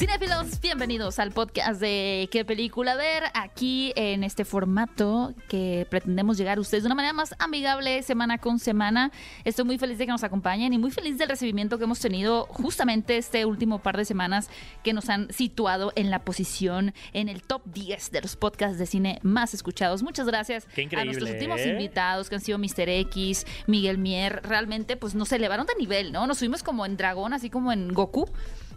[0.00, 3.24] Cinefilos, bienvenidos al podcast de ¿Qué película ver?
[3.34, 8.38] Aquí en este formato que pretendemos llegar a ustedes de una manera más amigable semana
[8.38, 9.12] con semana.
[9.44, 12.46] Estoy muy feliz de que nos acompañen y muy feliz del recibimiento que hemos tenido
[12.46, 14.48] justamente este último par de semanas
[14.82, 18.86] que nos han situado en la posición en el top 10 de los podcasts de
[18.86, 20.02] cine más escuchados.
[20.02, 21.68] Muchas gracias Qué a nuestros últimos ¿eh?
[21.68, 22.88] invitados que han sido Mr.
[22.88, 24.40] X, Miguel Mier.
[24.44, 26.26] Realmente pues nos elevaron de nivel, ¿no?
[26.26, 28.26] Nos subimos como en dragón, así como en Goku.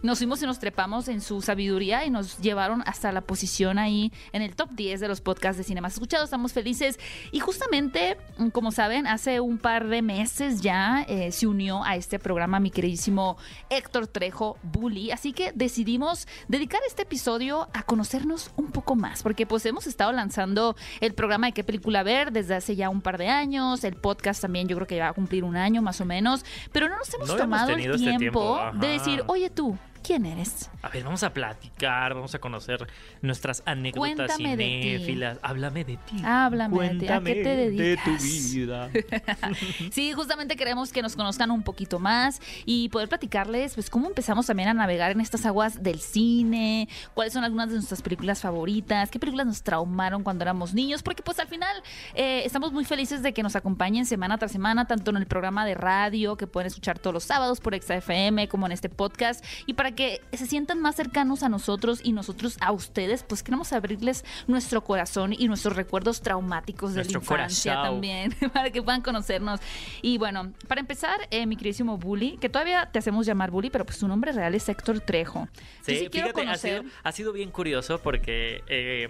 [0.04, 4.12] Nos fuimos y nos trepamos en su sabiduría y nos llevaron hasta la posición ahí
[4.34, 6.26] en el top 10 de los podcasts de cine más escuchados.
[6.26, 6.98] Estamos felices.
[7.32, 11.96] Y justamente, mm, como saben, hace un par de meses ya eh, se unió a
[11.96, 13.38] este programa mi queridísimo
[13.70, 15.10] Héctor Trejo Bully.
[15.10, 19.22] Así que decidimos dedicar este episodio a conocernos un poco más.
[19.22, 23.00] Porque pues hemos estado lanzando el programa de qué película ver desde hace ya un
[23.00, 23.84] par de años.
[23.84, 26.44] El podcast también yo creo que va a cumplir un año más o menos.
[26.72, 30.26] Pero no nos hemos No tomado el tiempo, este tiempo, de decir, oye tú, ¿quién
[30.26, 30.70] eres?
[30.82, 32.86] A ver, vamos a platicar, vamos a conocer
[33.22, 34.82] nuestras anécdotas Cuéntame de ti.
[34.82, 35.38] cinéfilas.
[35.42, 36.16] Háblame de ti.
[36.24, 37.08] Háblame de ti.
[37.08, 38.04] ¿A qué te de dedicas?
[38.04, 38.90] tu vida.
[39.90, 44.46] Sí, justamente queremos que nos conozcan un poquito más y poder platicarles, pues, cómo empezamos
[44.46, 49.10] también a navegar en estas aguas del cine, cuáles son algunas de nuestras películas favoritas,
[49.10, 51.74] qué películas nos traumaron cuando éramos niños, porque pues al final
[52.14, 55.64] eh, estamos muy felices de que nos acompañen semana tras semana, tanto en el programa
[55.64, 59.74] de radio que pueden escuchar todos los sábados por XFM, como en este podcast, y
[59.74, 64.24] para que se sientan más cercanos a nosotros y nosotros a ustedes, pues queremos abrirles
[64.46, 67.94] nuestro corazón y nuestros recuerdos traumáticos de Nuestro la infancia corazón.
[67.94, 69.60] también, para que puedan conocernos.
[70.02, 73.84] Y bueno, para empezar, eh, mi queridísimo Bully, que todavía te hacemos llamar Bully, pero
[73.84, 75.48] pues su nombre real es Héctor Trejo.
[75.82, 79.08] Sí, sí fíjate, ha sido, ha sido bien curioso porque eh,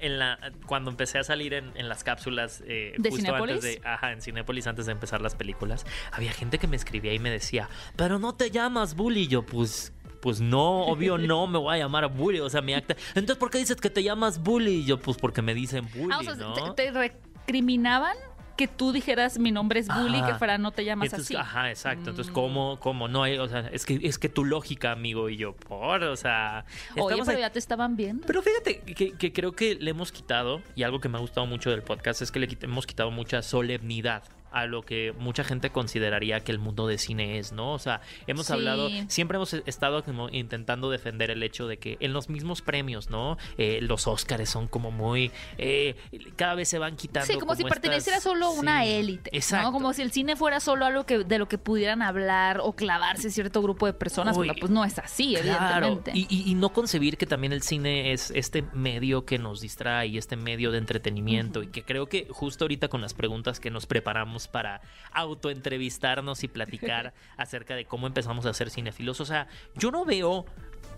[0.00, 3.56] en la, cuando empecé a salir en, en las cápsulas eh, ¿De justo Cinépolis?
[3.56, 7.12] antes de, ajá, en Cinépolis antes de empezar las películas, había gente que me escribía
[7.12, 9.92] y me decía, pero no te llamas Bully, Y yo pues...
[10.20, 12.96] Pues no, obvio no me voy a llamar Bully, o sea, mi acta.
[13.14, 14.72] Entonces, ¿por qué dices que te llamas Bully?
[14.80, 16.74] Y yo, pues porque me dicen Bully, Ah, o sea, ¿no?
[16.74, 18.16] te, te recriminaban
[18.56, 20.26] que tú dijeras mi nombre es Bully, Ajá.
[20.32, 21.36] que fuera no te llamas Entonces, así.
[21.36, 22.10] Ajá, exacto.
[22.10, 22.34] Entonces, Mm.
[22.34, 23.06] ¿cómo, cómo?
[23.06, 26.16] No hay, o sea, es que, es que tu lógica, amigo, y yo, por, o
[26.16, 26.64] sea.
[26.96, 28.26] Oye, pero ahí- ya te estaban viendo.
[28.26, 31.46] Pero fíjate que, que creo que le hemos quitado, y algo que me ha gustado
[31.46, 35.70] mucho del podcast es que le hemos quitado mucha solemnidad a lo que mucha gente
[35.70, 37.72] consideraría que el mundo de cine es, ¿no?
[37.72, 38.52] O sea, hemos Sí.
[38.52, 43.10] hablado, siempre hemos estado como intentando defender el hecho de que en los mismos premios,
[43.10, 43.36] ¿no?
[43.58, 45.96] Eh, los Óscares son como muy, eh,
[46.36, 47.26] cada vez se van quitando.
[47.32, 49.30] Sí, como, si estas- perteneciera solo a una élite.
[49.36, 49.66] Exacto.
[49.66, 49.72] ¿no?
[49.72, 53.30] Como si el cine fuera solo algo que, de lo que pudieran hablar o clavarse
[53.30, 54.36] cierto grupo de personas.
[54.36, 56.12] Uy, pues no es así, Claro, evidentemente.
[56.14, 60.06] y, y- y no concebir que también el cine es este medio que nos distrae
[60.08, 63.70] y este medio de entretenimiento y que creo que justo ahorita con las preguntas que
[63.70, 64.80] nos preparamos para
[65.12, 70.44] autoentrevistarnos y platicar acerca de cómo empezamos a ser cinéfilos, o sea, yo no veo...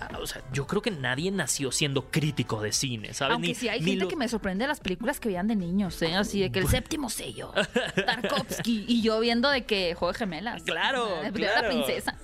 [0.01, 3.35] ah, O sea, yo creo que nadie nació siendo crítico de cine, ¿sabes?
[3.35, 5.47] Aunque Ni- sí hay ni gente lo- que me sorprende de las películas que veían
[5.49, 6.15] de niños, ¿eh?
[6.15, 7.53] Así de que el séptimo sello,
[8.07, 10.63] Tarkovsky, y yo viendo de que Juego de Gemelas.
[10.65, 11.63] Claro, claro.
[11.63, 12.17] la princesa,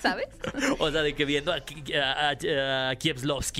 [0.00, 0.26] ¿sabes?
[0.80, 2.94] O sea, de que viendo a, a, a-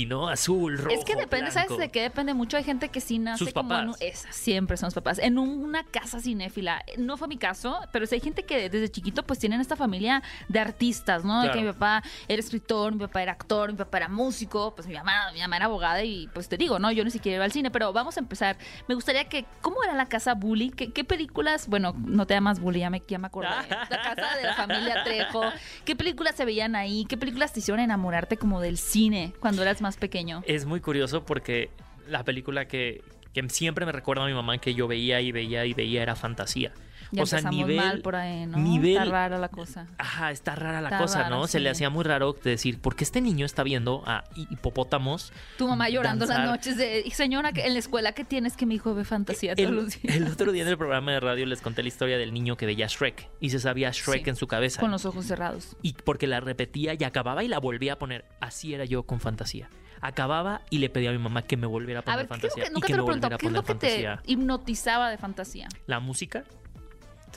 [0.06, 0.28] ¿no?
[0.28, 1.80] Azul, rojo, es que depende, ¿sabes blanco.
[1.82, 2.56] de qué depende mucho?
[2.56, 4.00] Hay gente que sí nace Sus como en un- papás.
[4.02, 5.18] esa, siempre son los papás.
[5.18, 6.82] En un- una casa cinéfila.
[6.96, 10.22] No fue mi caso, pero sí hay gente que desde chiquito pues tienen esta familia
[10.48, 11.42] de artistas, ¿no?
[11.42, 14.86] De que mi papá era escritor, mi papá era actor, mi papá era músico, pues
[14.86, 16.90] mi mamá, mi mamá era abogada y pues te digo, ¿no?
[16.92, 18.56] Yo ni siquiera iba al cine, pero vamos a empezar.
[18.86, 20.70] Me gustaría que, ¿cómo era la casa Bully?
[20.70, 21.68] ¿Qué, qué películas?
[21.68, 23.48] Bueno, no te llamas Bully, ya me, ya me acordé.
[23.90, 25.42] La casa de la familia Trejo.
[25.84, 27.04] ¿Qué películas se veían ahí?
[27.08, 30.42] ¿Qué películas te hicieron enamorarte como del cine cuando eras más pequeño?
[30.46, 31.70] Es muy curioso porque
[32.08, 33.02] la película que,
[33.32, 36.16] que siempre me recuerda a mi mamá que yo veía y veía y veía era
[36.16, 36.72] fantasía.
[37.10, 38.58] Ya o sea, nivel, mal por ahí, ¿no?
[38.58, 39.86] nivel- Está rara la cosa.
[39.98, 41.46] Ajá, está rara la Está cosa, ¿no?
[41.46, 45.32] Se le hacía muy raro decir, ¿por qué este niño está viendo a hipopótamos?
[45.56, 46.44] Tu mamá llorando danzar?
[46.46, 49.54] las noches de, "Y, señora, en la escuela que tienes que mi hijo ve fantasía
[49.54, 50.16] todos El, los días.
[50.16, 52.66] el otro día en el programa de radio les conté la historia del niño que
[52.66, 54.80] veía Shrek y se sabía Shrek Sí, en su cabeza.
[54.80, 55.76] Con los ojos cerrados.
[55.82, 58.24] Y porque la repetía y acababa y la volvía a poner.
[58.40, 59.68] Así era yo con fantasía.
[60.00, 62.40] Acababa y le pedía a mi mamá que me volviera a A poner ver, creo
[62.40, 62.64] fantasía.
[62.68, 64.20] y nunca que te lo preguntó, a ¿qué es lo que fantasía.
[64.24, 65.68] te hipnotizaba de fantasía?
[65.86, 66.44] La música.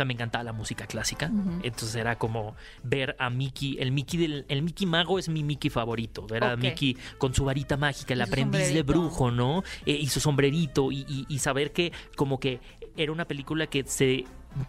[0.01, 1.31] Sea, me encantaba la música clásica.
[1.63, 3.77] Entonces era como ver a Mickey.
[3.79, 6.25] El Mickey del, el Mickey mago es mi Mickey favorito.
[6.27, 6.59] Ver a Ok.
[6.59, 9.63] Mickey con su varita mágica, el aprendiz de brujo, ¿no?
[9.85, 10.91] Eh, y su sombrerito.
[10.91, 12.59] Y, y- y saber que como que
[12.97, 14.25] era una película que se.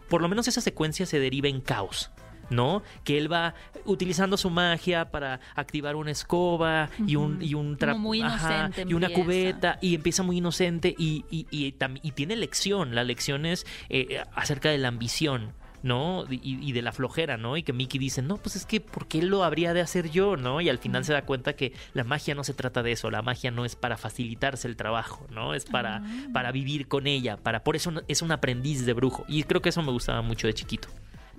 [0.08, 2.10] Por lo menos esa secuencia se deriva en caos.
[2.52, 2.82] ¿No?
[3.04, 3.54] Que él va
[3.84, 8.54] utilizando su magia para activar una escoba y un, y un Como tra- muy ajá,
[8.66, 9.24] inocente y una empieza.
[9.24, 12.94] cubeta y empieza muy inocente y, y, y y tiene lección.
[12.94, 15.54] La lección es eh, acerca de la ambición.
[15.84, 16.26] ¿no?
[16.30, 17.56] Y, y de la flojera, ¿no?
[17.56, 20.36] Y que Mickey dice, no, pues es que, ¿por qué lo habría de hacer yo,
[20.36, 20.60] ¿no?
[20.60, 23.20] Y al final se da cuenta que la magia no se trata de eso, la
[23.20, 25.54] magia no es para facilitarse el trabajo, ¿no?
[25.54, 26.02] Es para, Ah.
[26.32, 29.24] para vivir con ella, para, por eso es un aprendiz de brujo.
[29.26, 30.86] Y creo que eso me gustaba mucho de chiquito.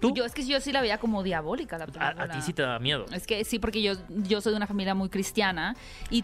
[0.10, 0.14] ¿Tú?
[0.14, 2.16] Yo es que yo sí la veía como diabólica la película.
[2.18, 3.06] a ti sí te daba miedo.
[3.12, 5.76] Es que sí, porque yo, yo soy de una familia muy cristiana
[6.10, 6.24] y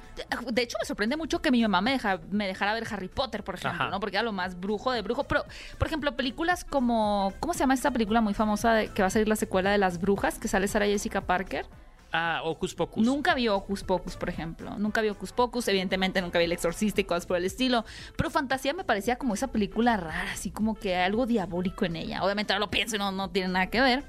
[0.52, 3.44] de hecho me sorprende mucho que mi mamá me, deja, me dejara ver Harry Potter,
[3.44, 3.92] por ejemplo, Ajá.
[3.92, 4.00] ¿no?
[4.00, 5.24] Porque era lo más brujo de brujo.
[5.24, 5.44] Pero,
[5.78, 9.12] por ejemplo, películas como, ¿cómo se llama esta película muy famosa de, que va a
[9.12, 11.66] salir la secuela de Las Brujas, que sale Sara Jessica Parker?
[12.12, 13.06] Ah, Ocus Pocus.
[13.06, 14.78] Nunca vi Ocus Pocus, por ejemplo.
[14.80, 15.68] Nunca vi Ocus Pocus.
[15.68, 17.86] Evidentemente nunca vi El Exorcista y cosas por el estilo.
[18.16, 22.24] Pero Fantasía me parecía como esa película rara, así como que algo diabólico en ella.
[22.24, 24.04] Obviamente ahora lo pienso y no, no tiene nada que ver.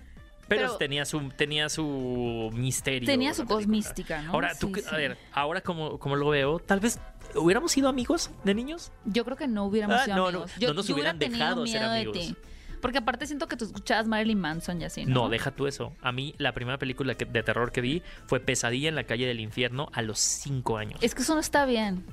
[0.49, 3.07] Pero, Pero- tenía su tenía su misterio.
[3.07, 3.67] Tenía su película.
[3.69, 4.33] mística, ¿no?
[4.33, 4.87] Ahora, tú, Sí, sí.
[4.91, 6.99] a ver, ahora como, como lo veo, tal vez
[7.37, 8.91] hubiéramos sido amigos de niños.
[9.05, 10.51] Yo creo que no hubiéramos Ah, sido no, amigos.
[10.57, 12.19] no, yo, no nos yo hubieran dejado ser de amigos.
[12.19, 12.37] ti.
[12.81, 15.15] Porque aparte siento que tú escuchabas Marilyn Manson y así, ¿no?
[15.25, 15.93] No, deja tú eso.
[16.03, 19.27] A mí la primera película que- de terror que vi fue Pesadilla en la calle
[19.27, 20.99] del infierno a los cinco años.
[21.03, 22.05] Es que eso no está bien.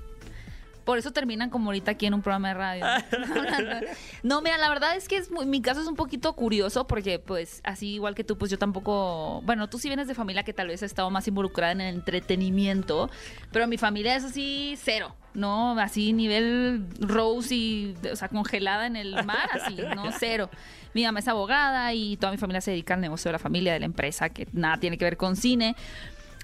[0.87, 2.85] Por eso terminan como ahorita aquí en un programa de radio.
[4.23, 7.19] no, mira, la verdad es que es muy- mi caso es un poquito curioso porque
[7.19, 10.53] pues así igual que tú, pues yo tampoco, bueno, tú sí vienes de familia que
[10.53, 13.09] tal vez ha estado más involucrada en el entretenimiento,
[13.51, 15.77] pero mi familia es así cero, ¿no?
[15.77, 20.05] Así nivel Rose y, o sea, congelada en el mar, así, ¿no?
[20.17, 20.49] Cero.
[20.93, 23.73] Mi mamá es abogada y toda mi familia se dedica al negocio de la familia,
[23.73, 25.75] de la empresa, que nada tiene que ver con cine.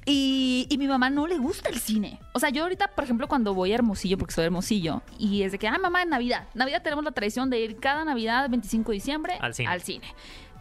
[0.05, 2.19] Y, y mi mamá no le gusta el cine.
[2.33, 5.43] O sea, yo ahorita, por ejemplo, cuando voy a Hermosillo, porque soy de Hermosillo, y
[5.43, 6.47] es de que, ah, mamá, en Navidad.
[6.53, 10.05] Navidad tenemos la tradición de ir cada Navidad, 25 de diciembre, Al cine.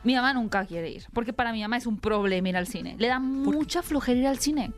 [0.04, 2.96] Mi mamá nunca quiere ir, porque para mi mamá es un problema ir al cine.
[2.98, 4.72] Le da mucha flojera ir al cine.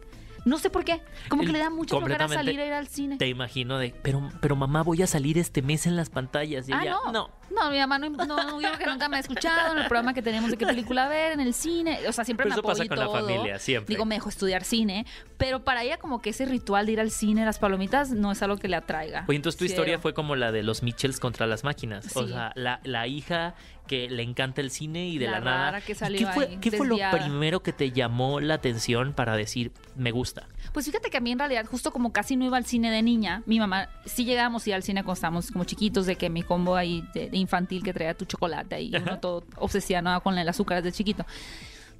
[0.44, 1.00] No sé por qué.
[1.28, 3.16] Como que le da mucha flojera completamente salir a ir al cine.
[3.16, 6.68] Te imagino de, pero, pero mamá, voy a salir este mes en las pantallas.
[6.68, 7.12] Y Ah, ella, no.
[7.12, 7.30] no.
[7.50, 10.12] No, mi mamá no, no, yo creo que nunca me ha escuchado en el programa
[10.12, 12.00] que tenemos de qué película ver, en el cine.
[12.08, 13.94] O sea, siempre Pero me eso pasa con la familia, siempre.
[13.94, 15.06] Digo, me dejó estudiar cine,
[15.36, 18.42] pero para ella como que ese ritual de ir al cine, las palomitas, no es
[18.42, 19.24] algo que le atraiga.
[19.28, 19.74] Oye, entonces tu Cero.
[19.74, 22.16] historia fue como la de los Mitchells contra las máquinas.
[22.16, 23.54] O sea, la, la hija
[23.86, 25.80] que le encanta el cine y de la, La nada.
[25.82, 29.12] que ¿Y salió ¿Qué fue, ahí, qué fue lo primero que te llamó la atención
[29.12, 30.33] para decir, me gusta?
[30.72, 33.02] Pues fíjate que a mí en realidad, justo como casi no iba al cine de
[33.02, 36.42] niña, mi mamá sí llegábamos ir al cine cuando estábamos como chiquitos, de que mi
[36.42, 40.48] combo ahí de, de infantil que traía tu chocolate ahí, uno todo obsesionado con el
[40.48, 41.24] azúcar desde chiquito.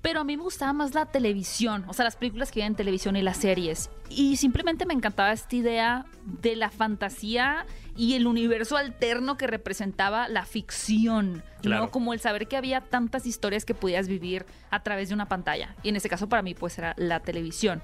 [0.02, 2.74] Pero a mí me gustaba más la televisión, o sea, las películas que veía en
[2.74, 3.88] televisión y las series.
[4.10, 7.64] Y simplemente me encantaba esta idea de la fantasía
[7.96, 11.84] y el universo alterno que representaba la ficción, Claro.
[11.84, 11.90] ¿no?
[11.90, 15.74] Como el saber que había tantas historias que podías vivir a través de una pantalla.
[15.82, 17.82] Y en este caso para mí pues era la televisión.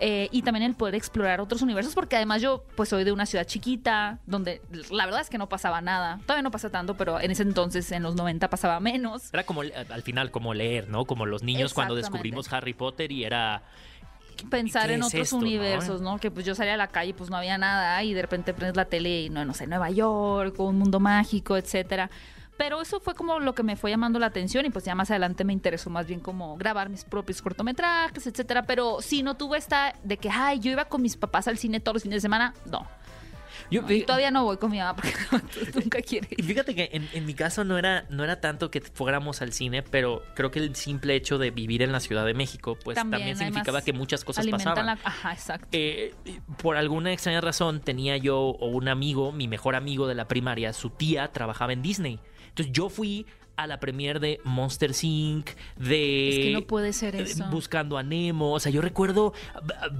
[0.00, 3.26] Eh, y también el poder explorar otros universos, porque además yo pues soy de una
[3.26, 6.20] ciudad chiquita, donde la verdad es que no pasaba nada.
[6.22, 9.32] Todavía no pasa tanto, pero en ese entonces, en los 90, pasaba menos.
[9.32, 11.04] Era como, al final, como leer, ¿no?
[11.04, 13.62] Como los niños cuando descubrimos Harry Potter y era...
[14.48, 15.42] Pensar ¿Qué en otros esto, no?
[15.42, 16.18] universos, ¿no?
[16.18, 18.54] Que pues yo salía a la calle y pues no había nada y de repente
[18.54, 22.08] prendes la tele y no, no sé, Nueva York o un mundo mágico, etcétera.
[22.58, 25.10] Pero eso fue como lo que me fue llamando la atención y pues ya más
[25.10, 28.64] adelante me interesó más bien como grabar mis propios cortometrajes, etcétera.
[28.64, 31.78] Pero sí, no tuve esta de que, ay, yo iba con mis papás al cine
[31.80, 32.52] todos los fines de semana.
[32.66, 32.86] No.
[33.70, 35.12] Yo, No, y todavía no voy con mi mamá porque
[35.74, 36.28] nunca quiere.
[36.36, 39.52] Y fíjate que en, en mi caso no era, no era tanto que fuéramos al
[39.52, 42.94] cine, pero creo que el simple hecho de vivir en la Ciudad de México, pues
[42.94, 44.86] también, También, significaba que muchas cosas pasaban.
[44.86, 45.68] la- Ajá, exacto.
[45.72, 46.14] Eh,
[46.62, 50.72] por alguna extraña razón tenía yo o un amigo, mi mejor amigo de la primaria,
[50.72, 52.20] su tía trabajaba en Disney.
[52.58, 53.24] Entonces yo fui
[53.54, 56.28] a la premier de Monster Inc., de...
[56.28, 57.44] Es que no puede ser eso.
[57.50, 58.52] Buscando a Nemo.
[58.52, 59.32] O sea, yo recuerdo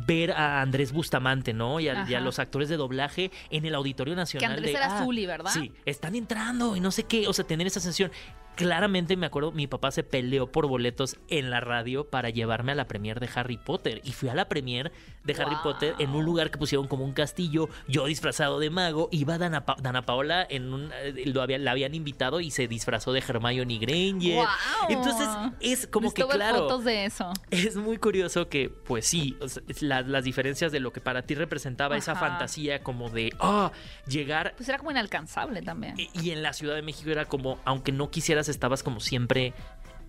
[0.07, 1.81] ver a Andrés Bustamante, ¿no?
[1.81, 2.21] Y a, y a Ajá.
[2.21, 4.53] los actores de doblaje en el Auditorio Nacional.
[4.53, 5.51] Andrés de, era ah, Zully, ¿verdad?
[5.53, 7.27] Sí, están entrando y no sé qué.
[7.27, 8.13] O sea, tener esa sensación.
[8.59, 12.75] Claramente me acuerdo, mi papá se peleó por boletos en la radio para llevarme a
[12.75, 14.01] la premier de Harry Potter.
[14.03, 14.91] Y fui a la premier
[15.23, 15.63] de Harry Wow.
[15.63, 19.09] Potter en un lugar que pusieron como un castillo, yo disfrazado de mago.
[19.13, 22.67] Iba Dana, Pa- Dana Paola, en un, eh, lo había- la habían invitado y se
[22.67, 24.35] disfrazó de Hermione Granger.
[24.35, 24.49] ¡Guau!
[24.89, 25.29] Entonces
[25.61, 26.59] es como que claro.
[26.65, 27.33] fotos de eso.
[27.53, 31.01] Es muy curioso que, pues sí, o sea, es la- las diferencias de lo que
[31.01, 33.71] para ti representaba esa fantasía como de, ah,
[34.09, 35.95] llegar Pues era como inalcanzable también.
[35.97, 39.53] y, y en la Ciudad de México era como, aunque no quisieras, estabas como siempre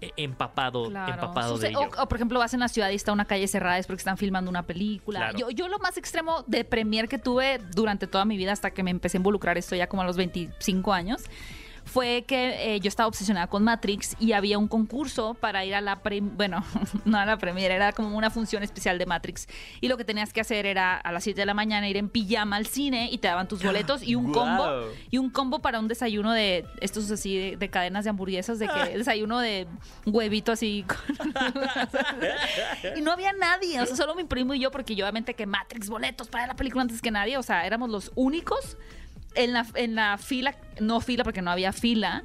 [0.02, 1.14] eh, empapado, Claro.
[1.14, 1.82] empapado de ello.
[1.82, 4.00] o, o, por ejemplo, vas en la ciudad y está una calle cerrada es porque
[4.00, 5.20] están filmando una película.
[5.20, 5.38] Claro.
[5.40, 8.82] Yo, yo lo más extremo de premier que tuve durante toda mi vida hasta que
[8.84, 11.24] me empecé a involucrar esto ya como a los 25 años
[11.90, 15.82] fue que eh, yo estaba obsesionada con Matrix y había un concurso para ir a
[15.82, 16.64] la, bueno,
[17.06, 19.48] no a la premiere, era como una función especial de Matrix.
[19.82, 22.08] Y lo que tenías que hacer era a las 7 de la mañana ir en
[22.10, 25.80] pijama al cine y te daban tus boletos y un combo y un combo para
[25.80, 29.68] un desayuno de estos así de, de cadenas de hamburguesas, de que desayuno de
[30.06, 30.86] huevito así.
[30.88, 31.34] con-
[32.98, 35.46] y no había nadie, o sea, solo mi primo y yo, porque yo obviamente que
[35.46, 38.78] Matrix boletos para la película antes que nadie, o sea, éramos los únicos
[39.36, 42.24] en la, en la fila, no fila porque no había fila.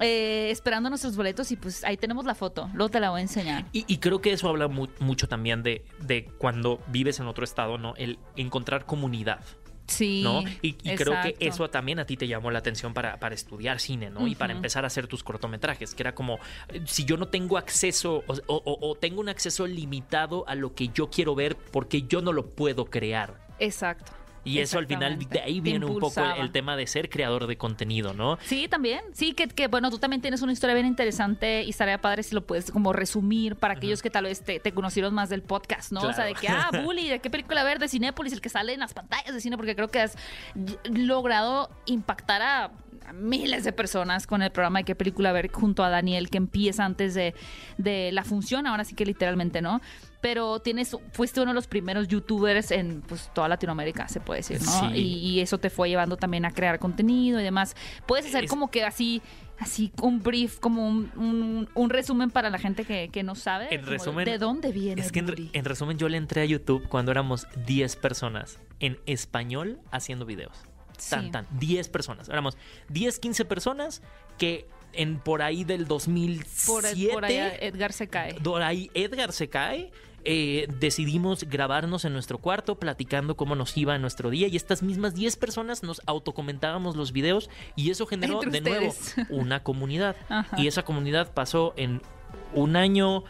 [0.00, 3.22] eh, esperando nuestros boletos y pues ahí tenemos la foto, luego te la voy a
[3.22, 3.64] enseñar.
[3.72, 7.42] Y, y creo que eso habla mu- mucho también de, de cuando vives en otro
[7.42, 7.94] estado, ¿no?
[7.96, 9.40] El encontrar comunidad.
[9.88, 10.20] Sí.
[10.22, 10.42] ¿no?
[10.62, 13.80] Y, y creo que eso también a ti te llamó la atención para, para estudiar
[13.80, 14.28] cine, ¿no?
[14.28, 16.38] Y para empezar a hacer tus cortometrajes, que era como,
[16.68, 20.54] eh, si yo no tengo acceso o, o- o- o tengo un acceso limitado a
[20.54, 23.34] lo que yo quiero ver, porque yo no lo puedo crear.
[23.58, 24.12] Exacto.
[24.44, 27.56] Y eso al final, de ahí viene un poco el, tema de ser creador de
[27.56, 28.38] contenido, ¿no?
[28.44, 29.00] Sí, también.
[29.12, 32.34] Sí, que, que, bueno, tú también tienes una historia bien interesante y estaría padre si
[32.34, 35.92] lo puedes como resumir para aquellos que tal vez te, te conocieron más del podcast,
[35.92, 36.00] ¿no?
[36.00, 38.32] O sea, de que, ah, Bully, ¿de qué película ver de Cinépolis?
[38.32, 40.16] El que sale en las pantallas de cine, porque creo que has
[40.84, 42.70] logrado impactar a
[43.06, 46.36] a miles de personas con el programa de qué película ver junto a Daniel que
[46.36, 47.34] empieza antes de,
[47.78, 49.80] de la función, ahora sí que literalmente, ¿no?
[50.20, 54.60] Pero tienes, fuiste uno de los primeros youtubers en pues toda Latinoamérica, se puede decir,
[54.62, 54.90] ¿no?
[54.90, 54.96] Sí.
[54.96, 57.76] Y, y eso te fue llevando también a crear contenido y demás.
[58.06, 59.22] Puedes hacer Es- como que así,
[59.60, 63.72] así un brief, como un, un- un resumen para la gente que, que no sabe.
[63.72, 65.00] En resumen, ¿De dónde viene?
[65.00, 65.50] Es que en, re- Bully?
[65.52, 70.56] en resumen yo le entré a YouTube cuando éramos 10 personas en español haciendo videos.
[71.10, 71.30] Tan, Sí.
[71.30, 72.28] tan, 10 personas.
[72.28, 72.56] Éramos
[72.88, 74.02] 10, 15 personas
[74.36, 78.34] que en por ahí del por, 2007, por allá Edgar se cae.
[78.34, 79.92] por ahí Edgar se cae.
[80.30, 84.82] Eh, decidimos grabarnos en nuestro cuarto platicando cómo nos iba en nuestro día y estas
[84.82, 88.94] mismas 10 personas nos autocomentábamos los videos y eso generó de nuevo
[89.30, 90.16] una comunidad.
[90.28, 90.60] Ajá.
[90.60, 92.02] y esa comunidad pasó en
[92.52, 93.24] un año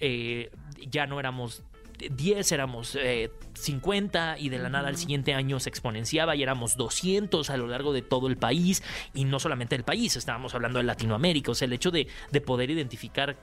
[0.00, 0.50] eh,
[0.90, 1.62] ya no éramos
[1.98, 6.76] 10, éramos eh, 50 y de la nada al siguiente año se exponenciaba y éramos
[6.76, 8.82] 200 a lo largo de todo el país
[9.14, 12.40] y no solamente del país, estábamos hablando de Latinoamérica, o sea, el hecho de, de
[12.42, 13.38] poder identificar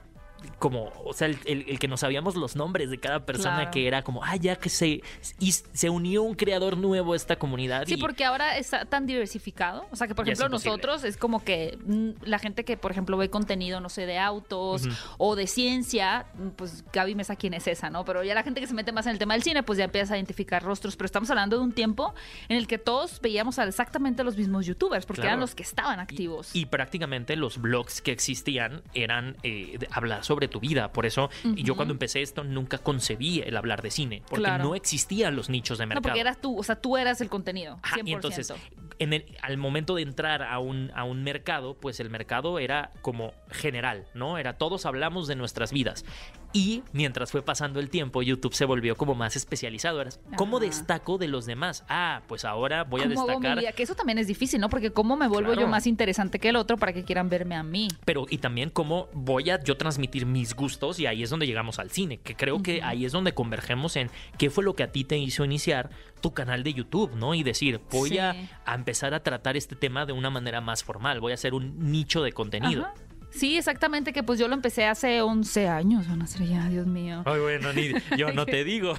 [0.60, 3.72] como, o sea, el, el- el que nos sabíamos los nombres de cada persona Claro.
[3.72, 5.02] que era como, ah, ya que se,
[5.40, 7.86] y se unió un creador nuevo a esta comunidad.
[7.88, 9.86] Sí, y- porque ahora está tan diversificado.
[9.92, 12.92] O sea, que por Ya ejemplo nosotros es como que mm, la gente que, por
[12.92, 14.84] ejemplo, ve contenido, no sé, de autos
[15.18, 18.06] o de ciencia, mm, pues Gaby Mesa, ¿quién es esa, no?
[18.06, 19.86] Pero ya la gente que se mete más en el tema del cine, pues ya
[19.86, 20.96] empieza a identificar rostros.
[20.96, 22.14] Pero estamos hablando de un tiempo
[22.50, 25.34] en el que todos veíamos a exactamente los mismos youtubers, porque Claro.
[25.36, 26.56] eran los que estaban activos.
[26.56, 30.94] Y, y prácticamente los blogs que existían eran eh, de hablar sobre tu vida.
[30.94, 34.64] Por eso y yo cuando empecé esto nunca concebí el hablar de cine, porque Claro.
[34.64, 36.04] no existían los nichos de no, mercado.
[36.04, 37.76] porque eras tú, o sea, tú eras el contenido.
[37.76, 37.80] 100%.
[37.84, 38.54] Ajá, y entonces,
[39.00, 42.92] en el- al momento de entrar a un, a un mercado, pues el mercado era
[43.02, 44.38] como general, ¿no?
[44.38, 46.06] Era todos hablamos de nuestras vidas.
[46.54, 50.04] Y mientras fue pasando el tiempo, YouTube se volvió como más especializado.
[50.36, 50.66] ¿Cómo Ajá.
[50.66, 51.84] destaco de los demás?
[51.90, 53.72] Ah, pues ahora voy a ¿Cómo hago mi destacar vida?
[53.72, 54.70] Que eso también es difícil, ¿no?
[54.70, 55.62] Porque cómo me vuelvo Claro.
[55.62, 57.88] yo más interesante que el otro para que quieran verme a mí.
[58.06, 61.80] pero y también cómo voy a yo transmitir mis gustos y ahí es donde llegamos
[61.80, 64.92] al cine, que creo que ahí es donde convergemos en qué fue lo que a
[64.92, 65.90] ti te hizo iniciar
[66.22, 67.34] tu canal de YouTube, ¿no?
[67.34, 68.18] Y decir, voy Sí.
[68.20, 71.54] a, a empezar a tratar este tema de una manera más formal, voy a hacer
[71.54, 72.84] un nicho de contenido.
[72.84, 72.94] Ajá.
[73.32, 76.86] Sí, exactamente, que pues yo lo empecé hace 11 años, van a ser ya, Dios
[76.86, 77.24] mío.
[77.26, 78.94] Ay, bueno, ni, yo no te digo.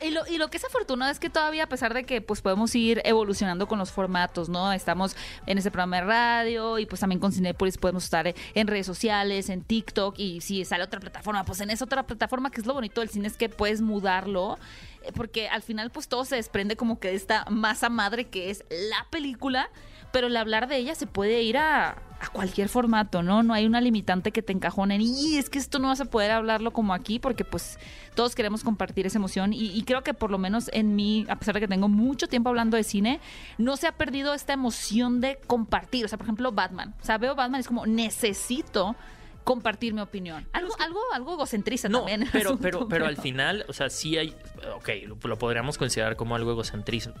[0.00, 2.40] Y lo, y lo que es afortunado es que todavía, a pesar de que pues
[2.40, 4.72] podemos ir evolucionando con los formatos, ¿no?
[4.72, 5.16] Estamos
[5.46, 9.48] en ese programa de radio y pues también con Cinepolis podemos estar en redes sociales,
[9.48, 12.74] en TikTok y si sale otra plataforma, pues en esa otra plataforma que es lo
[12.74, 14.58] bonito del cine es que puedes mudarlo
[15.02, 18.50] eh, porque al final pues todo se desprende como que de esta masa madre que
[18.50, 19.70] es la película,
[20.12, 21.96] pero el hablar de ella se puede ir a,
[22.32, 23.42] cualquier formato, ¿no?
[23.42, 26.30] No hay una limitante que te encajonen y es que esto no vas a poder
[26.30, 27.80] hablarlo como aquí porque pues
[28.14, 31.34] todos queremos compartir esa emoción y, y creo que por lo menos en mí, a
[31.34, 33.18] pesar de que tengo mucho tiempo hablando de cine,
[33.58, 36.04] no se ha perdido esta emoción de compartir.
[36.04, 36.94] O sea, por ejemplo, Batman.
[37.02, 38.94] O sea, veo Batman y es como necesito
[39.44, 40.46] compartir mi opinión.
[40.52, 42.28] Algo, algo, algo egocentrista No, también.
[42.32, 44.34] pero, asunto, pero, pero al final, o sea, sí hay,
[44.76, 47.14] ok, lo, lo podríamos considerar como algo egocentrista,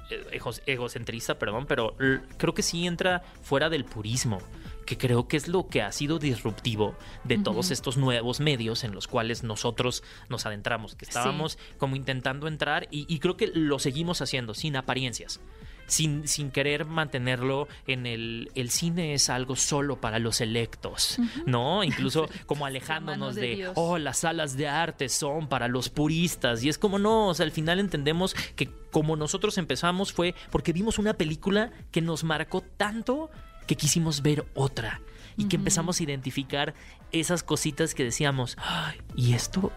[0.66, 1.96] egocentrista, perdón, pero
[2.36, 4.38] creo que sí entra fuera del purismo,
[4.86, 8.94] que creo que es lo que ha sido disruptivo de todos estos nuevos medios en
[8.94, 13.78] los cuales nosotros nos adentramos, que estábamos como intentando entrar y, y creo que lo
[13.78, 15.40] seguimos haciendo sin apariencias.
[15.86, 21.84] Sin, sin querer mantenerlo en el, el cine es algo solo para los electos, ¿no?
[21.84, 26.62] Incluso como alejándonos de de, oh, las salas de arte son para los puristas.
[26.64, 30.72] Y es como no, o sea, al final entendemos que como nosotros empezamos fue porque
[30.72, 33.30] vimos una película que nos marcó tanto
[33.66, 35.00] que quisimos ver otra
[35.36, 36.74] y que empezamos a identificar
[37.12, 39.70] esas cositas que decíamos, "Ay, y esto,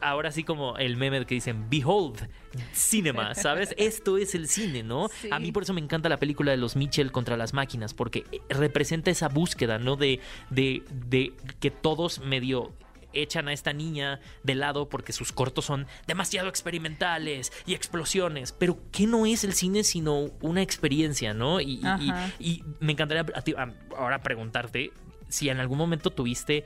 [0.00, 2.28] ahora sí como el meme que dicen, behold,
[2.72, 3.74] cinema, ¿sabes?
[3.78, 5.08] Esto es el cine, ¿no?
[5.20, 5.28] Sí.
[5.30, 8.24] A mí por eso me encanta la película de los Mitchell contra las máquinas, porque
[8.48, 9.96] representa esa búsqueda, ¿no?
[9.96, 12.72] De, de, de que todos medio
[13.14, 18.52] echan a esta niña de lado porque sus cortos son demasiado experimentales y explosiones.
[18.52, 21.60] Pero ¿qué no es el cine sino una experiencia, no?
[21.60, 21.82] Y,
[22.80, 24.92] me encantaría a ti- a- ahora preguntarte
[25.32, 26.64] si en algún momento tuviste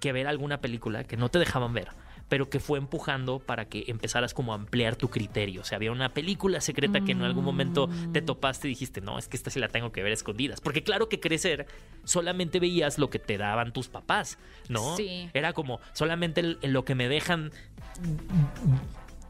[0.00, 1.88] que ver alguna película que no te dejaban ver
[2.28, 5.62] pero que fue empujando para que empezaras como a ampliar tu criterio.
[5.62, 8.12] O sea, había una película secreta que en algún momento Mm.
[8.12, 10.60] te topaste y dijiste, no, es que esta sí la tengo que ver a escondidas.
[10.60, 11.66] Porque claro que crecer
[12.04, 14.38] solamente veías lo que te daban tus papás,
[14.68, 14.96] ¿no?
[14.96, 15.28] Sí.
[15.34, 17.50] Era como solamente lo que me dejan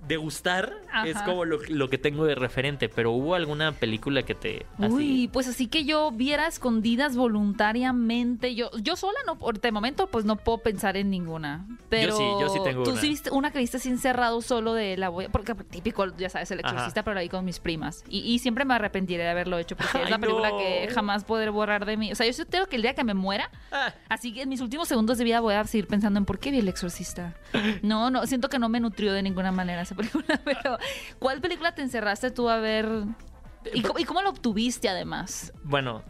[0.06, 0.72] degustar
[1.06, 1.24] es Ajá.
[1.24, 2.88] como lo, lo que tengo de referente.
[2.88, 4.66] Pero hubo alguna película que te...
[4.78, 8.54] así- Uy, pues así que yo viera escondidas voluntariamente.
[8.54, 11.66] Yo, yo sola no, por de momento, pues no puedo pensar en ninguna.
[11.88, 13.00] Pero sí, yo sí tengo tú una.
[13.00, 16.50] sí viste una que viste así encerrado solo de la voy, porque típico, ya sabes,
[16.50, 16.68] el Ajá.
[16.70, 18.04] exorcista, pero ahí con mis primas.
[18.08, 20.58] Y, y siempre me arrepentiré de haberlo hecho porque es la película no.
[20.58, 22.12] que jamás podré borrar de mí.
[22.12, 23.92] O sea, yo tengo que el día que me muera, Ah.
[24.08, 26.50] así que en mis últimos segundos de vida voy a seguir pensando en por qué
[26.50, 27.34] vi el exorcista.
[27.82, 30.78] No, no, siento que no me nutrió de ninguna manera esa película, pero
[31.18, 32.88] ¿cuál película te encerraste tú a ver?
[33.74, 35.52] ¿Y cómo, y cómo lo obtuviste además?
[35.64, 36.02] Bueno,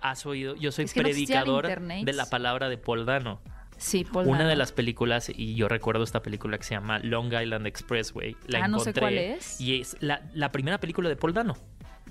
[0.00, 3.40] has oído, yo soy Es que predicador de la palabra de Paul Dano.
[3.78, 4.50] Sí, Paul Una Dano.
[4.50, 8.36] de las películas, y yo recuerdo esta película que se llama Long Island Expressway.
[8.46, 9.60] La Ah, no sé encontré, cuál es.
[9.60, 11.56] Y es la, la primera película de Paul Dano.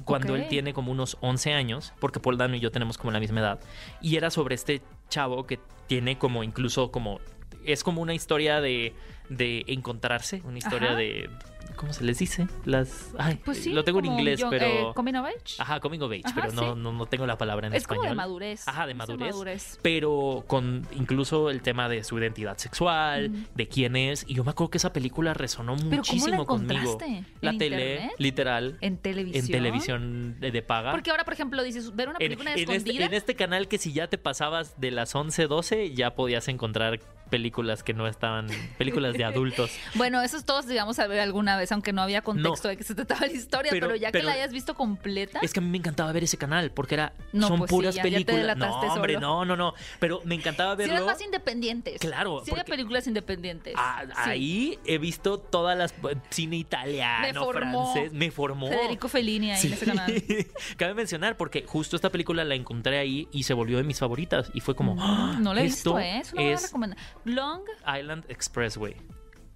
[0.06, 3.20] Cuando él tiene como unos 11 años, porque Paul Dano y yo tenemos como la
[3.20, 3.60] misma edad.
[4.02, 7.20] Y era sobre este chavo que tiene como incluso como...
[7.66, 8.94] Es como una historia de,
[9.30, 10.98] de encontrarse, una historia Ajá.
[10.98, 11.30] de...
[11.78, 12.48] ¿Cómo se les dice?
[12.66, 13.12] Las...
[13.18, 14.66] Ay, Pues sí, lo tengo en inglés, pero...
[14.66, 15.56] eh, coming of age.
[15.58, 16.80] Ajá, coming of age, Ajá, pero no, sí.
[16.80, 18.02] no, no tengo la palabra en es español.
[18.04, 18.68] como de madurez.
[18.68, 19.80] Ajá, de Es madurez.
[19.82, 24.26] Pero con incluso el tema de su identidad sexual, de quién es.
[24.28, 26.82] Y yo me acuerdo que esa película resonó ¿cómo la muchísimo conmigo.
[26.82, 27.24] encontraste?
[27.40, 28.12] La ¿En tele, internet?
[28.18, 29.46] literal, En televisión.
[29.46, 30.92] en televisión de, de paga.
[30.92, 33.06] Porque ahora, por ejemplo, dices, ver una en, película en este, escondida.
[33.06, 37.00] en este canal que si ya te pasabas de las 11, 12, ya podías encontrar
[37.32, 38.46] películas que no estaban,
[38.78, 39.72] películas de adultos.
[39.96, 42.94] Bueno, esos todos digamos a ver alguna vez, aunque no había contexto de que se
[42.94, 45.40] trataba la historia, pero, Pero- ya que pero- la hayas visto completa.
[45.42, 47.76] Es que a mí me encantaba ver ese canal porque era No, son pues sí,
[47.76, 48.58] puras ya- ya te películas.
[48.58, 49.20] no, hombre, solo.
[49.22, 49.74] no, no, no.
[50.00, 50.94] Pero me encantaba Sí, verlo.
[50.96, 52.00] eran más independientes.
[52.00, 53.74] Claro, Sí, eran porque- películas independientes.
[53.78, 54.12] Ah, Sí.
[54.16, 55.94] Ahí he visto todas las
[56.30, 57.94] cine italiano, Me formó.
[57.94, 58.68] francés, me formó.
[58.68, 60.12] Federico Fellini ahí en ese canal.
[60.78, 64.50] Cabe mencionar porque justo esta película la encontré ahí y se volvió de mis favoritas
[64.54, 65.38] y fue como ¡ah!
[65.40, 66.20] No la he visto, ¿eh?
[66.20, 67.21] Es una buena es recomendación.
[67.26, 68.96] Long, Island Expressway.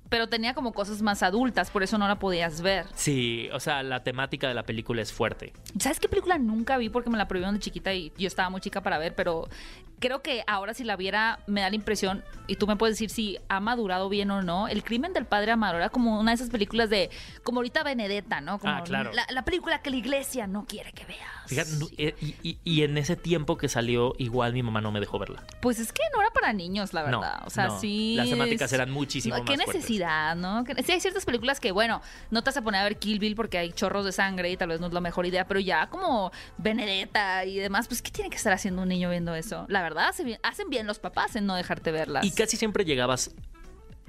[0.09, 2.85] Pero tenía como cosas más adultas, por eso no la podías ver.
[2.95, 5.53] Sí, o sea, la temática de la película es fuerte.
[5.79, 8.61] ¿Sabes qué película nunca vi porque me la prohibieron de chiquita y yo estaba muy
[8.61, 9.15] chica para ver?
[9.15, 9.47] Pero
[9.99, 13.09] creo que ahora si la viera me da la impresión, y tú me puedes decir
[13.09, 16.35] si ha madurado bien o no, El crimen del padre Amaro era como una de
[16.35, 17.09] esas películas de,
[17.43, 18.59] como ahorita Benedetta, ¿no?
[18.59, 19.11] Como Ah, claro.
[19.13, 21.21] La, la película que la iglesia no quiere que veas.
[21.47, 24.99] Fíjate, eh, y, y- y en ese tiempo que salió, igual mi mamá no me
[24.99, 25.43] dejó verla.
[25.61, 27.41] Pues es que no era para niños, la No, verdad.
[27.45, 27.79] o sea, no.
[27.79, 28.15] sí.
[28.17, 29.85] Las temáticas eran muchísimo no, Qué más fuertes.
[29.95, 30.63] Necesidad, ¿no?
[30.83, 33.35] Sí, hay ciertas películas que, bueno, no te vas a poner a ver Kill Bill
[33.35, 35.87] porque hay chorros de sangre y tal vez no es la mejor idea, pero ya
[35.89, 39.65] como Benedetta y demás, pues, ¿qué tiene que estar haciendo un niño viendo eso?
[39.69, 42.25] La verdad, hacen bien los papás en no dejarte verlas.
[42.25, 43.31] Y casi siempre llegabas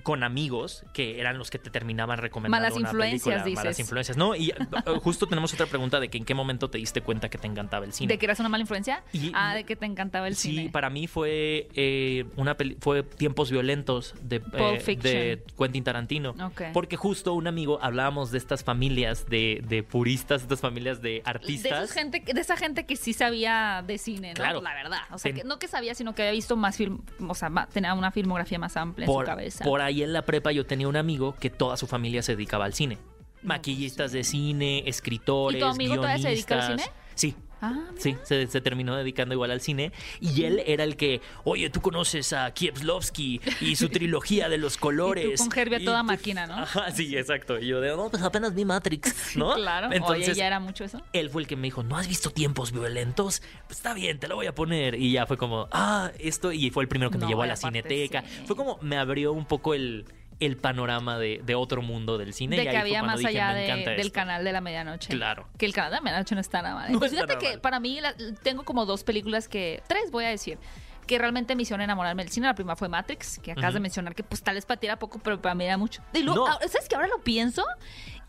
[0.07, 3.45] con amigos que eran los que te terminaban recomendando Malas una influencias, película.
[3.45, 3.57] dices.
[3.65, 4.17] Malas influencias.
[4.17, 4.53] No, y
[4.87, 7.49] uh, justo tenemos otra pregunta de que en qué momento te diste cuenta que te
[7.49, 8.13] encantaba el cine.
[8.13, 9.03] ¿De que eras una mala influencia?
[9.13, 10.71] Y- ah, de que te encantaba el sí, cine.
[10.71, 16.37] para mí fue eh, una peli- fue Tiempos Violentos de, eh, de Quentin Tarantino.
[16.41, 16.63] Ok.
[16.73, 21.23] Porque justo un amigo hablábamos de estas familias de, de puristas, estas familias de de,
[21.25, 21.73] artistas.
[21.85, 24.35] esos gente, de esa gente que sí sabía de cine, ¿no?
[24.35, 24.61] Claro.
[24.63, 24.99] La verdad.
[25.11, 27.51] O sea, Ten- que no que sabía, sino que había visto más film, o sea,
[27.73, 29.65] tenía una filmografía más amplia en su cabeza.
[29.65, 32.65] por ahí en la prepa yo tenía un amigo que toda su familia se dedicaba
[32.65, 32.99] al cine.
[33.43, 36.95] Maquillistas de cine, escritores, ¿Y tu amigo todavía se dedica al guionistas.
[37.15, 37.75] Sí, Ah.
[37.97, 39.93] Sí, se, se terminó dedicando igual al cine.
[40.21, 44.77] Y él era el que, oye, tú conoces a Kieslowski y su trilogía de los
[44.79, 45.41] colores.
[45.41, 46.55] con Herbie a toda tú- máquina, ¿no?
[46.55, 47.59] Ajá, sí, exacto.
[47.59, 49.55] Y yo de, no, pues apenas vi Matrix, ¿no?
[49.55, 49.91] Claro.
[49.93, 51.01] Entonces, Oye, ya era mucho eso.
[51.13, 53.43] él fue el que me dijo, ¿no has visto tiempos violentos?
[53.67, 54.95] Pues está bien, te lo voy a poner.
[54.97, 56.53] Y ya fue como, ah, esto.
[56.53, 58.23] Y fue el primero que me llevó a y la cineteca.
[58.23, 58.43] sí.
[58.47, 60.05] Fue como, me abrió un poco el,
[60.41, 62.57] el panorama de, de otro mundo del cine.
[62.57, 64.13] De y que ahí había más dije, allá "Me de- encanta del esto".
[64.13, 65.09] canal de la medianoche.
[65.11, 65.49] Claro.
[65.59, 66.93] Que el canal de la medianoche no está nada mal.
[66.93, 67.61] No Pues fíjate nada que mal.
[67.61, 69.83] para mí la- tengo como dos películas que.
[69.89, 70.59] Tres voy a decir.
[71.07, 72.49] que realmente me hicieron enamorarme del cine.
[72.49, 74.99] La primera fue Matrix, que acabas de mencionar que pues tal vez para ti era
[74.99, 76.03] poco, pero para mí era mucho.
[76.13, 76.53] Y luego, No.
[76.53, 77.65] ah, ¿sabes que Ahora lo pienso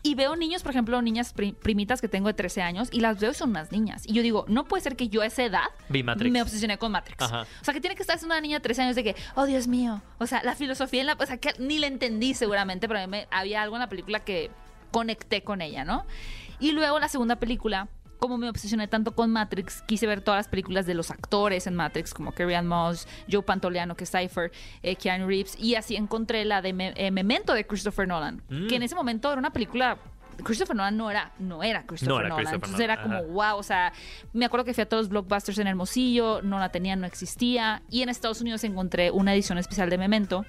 [0.02, 3.18] y veo niños, por ejemplo, niñas pri- primitas que tengo de 13 años y las
[3.18, 4.02] veo y son unas niñas.
[4.06, 6.32] Y yo digo, no puede ser que yo a esa edad Vi Matrix.
[6.32, 7.22] me obsesioné con Matrix.
[7.22, 7.42] Ajá.
[7.60, 9.44] O sea, que tiene que estar siendo una niña de 13 años de que, oh
[9.46, 10.00] Dios mío.
[10.18, 11.16] O sea, la filosofía en la.
[11.18, 13.88] O sea, que ni la entendí seguramente, pero a mí me- había algo en la
[13.88, 14.50] película que
[14.92, 16.06] conecté con ella, ¿no?
[16.60, 17.88] Y luego la segunda película.
[18.18, 21.74] Como me obsesioné tanto con Matrix, quise ver todas las películas de los actores en
[21.74, 24.50] Matrix, como Carrie Ann Moss, Joe Pantoliano, que es Cypher,
[24.82, 28.66] eh, Keanu Reeves, y así encontré la de Me- eh, Memento de Christopher Nolan, Mm.
[28.68, 29.98] que en ese momento era una película
[30.44, 32.44] Christopher Nolan no era, no era Christopher No era Nolan.
[32.44, 33.92] Christopher Entonces era como, wow, o sea,
[34.32, 37.82] me acuerdo que fui a todos los blockbusters en Hermosillo, no la tenían, no existía.
[37.90, 40.44] Y en Estados Unidos encontré una edición especial de Memento.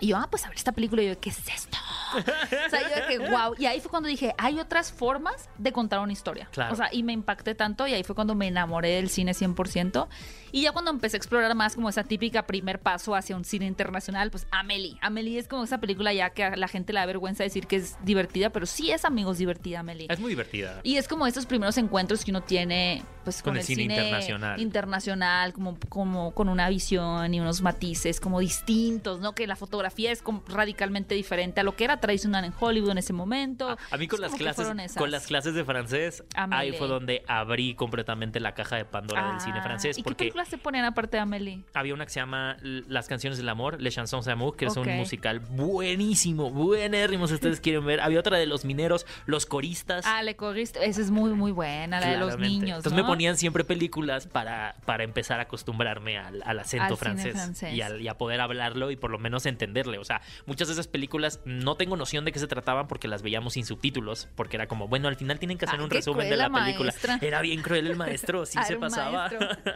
[0.00, 1.02] Y yo, ah, pues a ver esta película.
[1.02, 1.76] Y yo, ¿qué es esto?
[2.16, 3.54] o sea, yo dije, wow.
[3.58, 6.48] Y ahí fue cuando dije, hay otras formas de contar una historia.
[6.52, 6.72] Claro.
[6.72, 7.86] O sea, y me impacté tanto.
[7.86, 10.08] Y ahí fue cuando me enamoré del cine 100%.
[10.52, 13.66] Y ya cuando empecé a explorar más como esa típica primer paso hacia un cine
[13.66, 14.96] internacional, pues Amelie.
[15.00, 17.76] Amelie es como esa película ya que a la gente le da vergüenza decir que
[17.76, 20.06] es divertida, pero sí es, amigos, divertida, Amelie.
[20.10, 20.80] Es muy divertida.
[20.82, 24.60] Y es como estos primeros encuentros que uno tiene pues con, Con el cine internacional.
[24.60, 29.34] internacional, como, como con una visión y unos matices como distintos, ¿no?
[29.34, 32.98] Que la fotografía es como radicalmente diferente a lo que era tradicional en Hollywood en
[32.98, 33.68] ese momento.
[33.70, 36.72] A, a mí con Es las clases, con las clases de francés, Amélie.
[36.72, 40.14] ahí fue donde abrí completamente la caja de Pandora del cine Ah, francés, ¿Y qué
[40.14, 41.62] películas se ponían aparte de Amelie?
[41.74, 44.88] había una que se llama Las canciones del amor, Les chansons d'amour, que es un
[44.96, 48.00] musical buenísimo, buenérrimo si ustedes quieren ver.
[48.00, 50.04] Había otra de los mineros, los coristas.
[50.06, 52.96] Ah, Le Choriste, esa es muy, muy buena, la de los niños, Entonces ¿no?
[52.98, 57.74] me ponían siempre películas para, para empezar a acostumbrarme al, al acento Al francés, francés.
[57.74, 59.98] Y, al- y a poder hablarlo y por lo menos entenderle.
[59.98, 63.22] O sea, muchas de esas películas no tengo noción de qué se trataban porque las
[63.22, 66.30] veíamos sin subtítulos, porque era como, bueno, al final tienen que hacer Ay, un resumen
[66.30, 66.92] de la la película.
[66.92, 67.18] maestra.
[67.26, 69.28] Era bien cruel el maestro, sí Ah, se pasaba.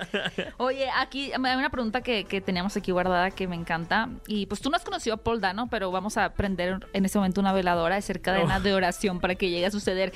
[0.59, 4.09] Oye, aquí hay una pregunta que, que teníamos aquí guardada que me encanta.
[4.29, 7.19] Y pues tú no has conocido a Paul Dano, pero vamos a prender en este
[7.19, 8.61] momento una veladora de ser cadena Oh.
[8.61, 10.13] de oración para que llegue a suceder.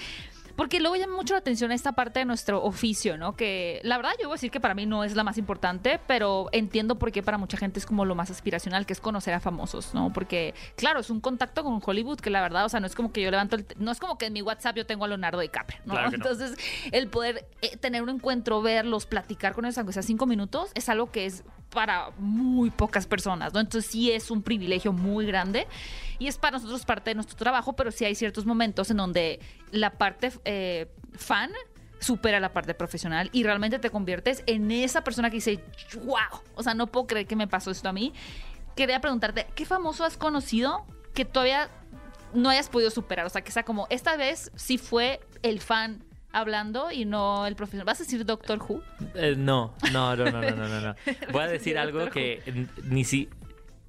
[0.57, 3.37] Porque luego llama mucho la atención esta parte de nuestro oficio, ¿no?
[3.37, 6.01] Que la verdad yo voy a decir que para mí no es la más importante,
[6.07, 9.35] pero entiendo por qué para mucha gente es como lo más aspiracional, que es conocer
[9.35, 10.13] a famosos, ¿no?
[10.13, 13.13] Porque, claro, es un contacto con Hollywood que la verdad, o sea, no es como
[13.13, 13.67] que yo levanto el...
[13.79, 15.93] No es como que en mi WhatsApp yo tengo a Leonardo DiCaprio, ¿no?
[15.93, 16.17] Claro no.
[16.17, 16.57] Entonces,
[16.91, 20.89] el poder eh, tener un encuentro, verlos, platicar con ellos, aunque sea cinco minutos, es
[20.89, 23.61] algo que es para muy pocas personas, ¿no?
[23.61, 25.67] Entonces sí es un privilegio muy grande
[26.19, 29.41] y es para nosotros parte de nuestro trabajo, pero sí hay ciertos momentos en donde
[29.71, 31.51] la parte eh, fan
[31.99, 35.63] supera la parte profesional y realmente te conviertes en esa persona que dice,
[36.05, 38.13] wow, o sea, no puedo creer que me pasó esto a mí.
[38.75, 41.71] Quería preguntarte, ¿qué famoso has conocido que todavía
[42.35, 43.27] no hayas podido superar?
[43.27, 46.05] O sea, que sea como, esta vez sí fue el fan
[46.37, 47.85] hablando y no el profesor.
[47.85, 48.83] ¿Vas a decir Doctor Who?
[49.15, 50.95] Eh, no, no, no, no, no, no, no.
[51.33, 53.29] Voy a decir algo que ni si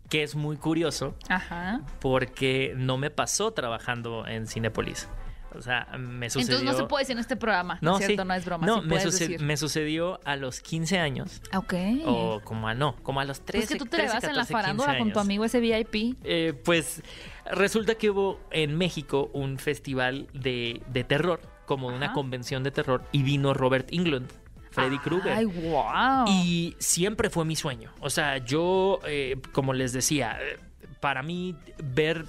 [0.09, 1.81] que es muy curioso, Ajá.
[1.99, 5.09] porque no me pasó trabajando en Cinepolis.
[5.55, 6.57] O sea, me sucedió.
[6.57, 7.97] Entonces no se puede decir en este programa, ¿no?
[7.97, 8.23] ¿cierto?
[8.25, 8.67] No es broma.
[8.67, 11.41] No, me, sucedió a los 15 años.
[11.55, 11.73] Ok.
[12.05, 13.63] O como a no, como a los 13.
[13.63, 16.17] Es pues que tú te 13, en la farándula con tu amigo ese VIP.
[16.23, 17.01] Eh, pues
[17.49, 23.03] resulta que hubo en México un festival de, de terror como una convención de terror,
[23.11, 24.27] y vino Robert Englund,
[24.71, 25.33] Freddy Krueger.
[25.33, 26.25] Ay, wow.
[26.27, 27.91] Y siempre fue mi sueño.
[27.99, 30.57] O sea, yo, eh, como les decía, eh,
[30.99, 32.25] para mí ver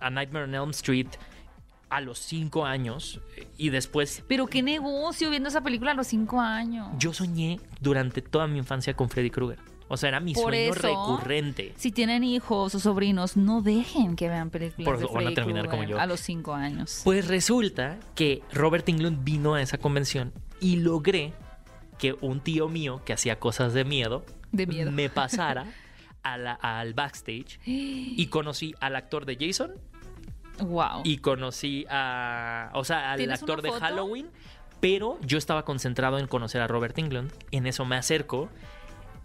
[0.00, 1.08] A Nightmare on Elm Street
[1.88, 6.08] a los cinco años eh, y después Pero qué negocio viendo esa película a los
[6.08, 6.88] cinco años.
[6.98, 9.58] yo soñé durante toda mi infancia con Freddy Krueger.
[9.88, 11.72] O sea, era mi Por sueño eso, recurrente.
[11.76, 15.68] Si tienen hijos o sobrinos, no dejen que vean películas Por de van a terminar
[15.68, 15.98] como yo.
[16.00, 17.02] a los cinco años.
[17.04, 21.32] Pues resulta que Robert Englund vino a esa convención y logré
[21.98, 24.90] que un tío mío que hacía cosas de miedo, De miedo.
[24.90, 25.66] me pasara
[26.24, 29.72] a la- al backstage y conocí al actor de Jason
[30.58, 31.02] Wow.
[31.04, 33.70] y conocí a, o sea, al ¿Tienes actor de?
[33.72, 34.28] Halloween,
[34.80, 37.30] pero yo estaba concentrado en conocer a Robert Englund.
[37.50, 38.48] En eso me acerco